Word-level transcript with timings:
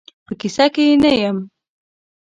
په 0.25 0.33
کیسه 0.39 0.65
کې 0.73 0.83
یې 0.89 0.95
نه 1.03 1.11
یم. 1.21 1.37